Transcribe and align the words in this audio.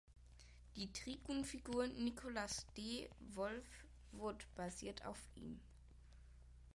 Die 0.77 0.91
Trigun-Figur 0.91 1.85
Nicholas 1.85 2.65
D. 2.75 3.07
Wolfwood 3.35 4.47
basiert 4.55 5.05
auf 5.05 5.19
ihm. 5.35 5.59